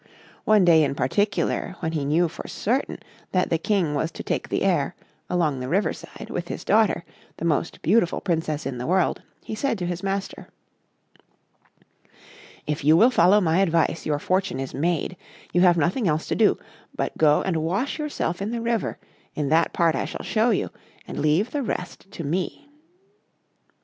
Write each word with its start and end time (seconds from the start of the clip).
One 0.45 0.65
day 0.65 0.83
in 0.83 0.95
particular, 0.95 1.75
when 1.79 1.91
he 1.91 2.05
knew 2.05 2.27
for 2.27 2.47
certain 2.47 2.97
that 3.33 3.51
the 3.51 3.59
King 3.59 3.93
was 3.93 4.09
to 4.13 4.23
take 4.23 4.49
the 4.49 4.63
air, 4.63 4.95
along 5.29 5.59
the 5.59 5.69
river 5.69 5.93
side, 5.93 6.31
with 6.31 6.47
his 6.47 6.63
daughter, 6.65 7.05
the 7.37 7.45
most 7.45 7.83
beautiful 7.83 8.19
Princess 8.19 8.65
in 8.65 8.79
the 8.79 8.87
world, 8.87 9.21
he 9.43 9.53
said 9.53 9.77
to 9.77 9.85
his 9.85 10.01
master: 10.01 10.47
"If 12.65 12.83
you 12.83 12.97
will 12.97 13.11
follow 13.11 13.39
my 13.39 13.59
advice, 13.59 14.03
your 14.07 14.17
fortune 14.17 14.59
is 14.59 14.73
made; 14.73 15.17
you 15.53 15.61
have 15.61 15.77
nothing 15.77 16.07
else 16.07 16.25
to 16.29 16.35
do, 16.35 16.57
but 16.95 17.15
go 17.15 17.43
and 17.43 17.57
wash 17.57 17.99
yourself 17.99 18.41
in 18.41 18.49
the 18.49 18.59
river, 18.59 18.97
in 19.35 19.49
that 19.49 19.71
part 19.71 19.93
I 19.93 20.05
shall 20.05 20.23
shew 20.25 20.49
you, 20.51 20.71
and 21.07 21.19
leave 21.19 21.51
the 21.51 21.61
rest 21.61 22.09
to 22.13 22.23
me." 22.23 22.67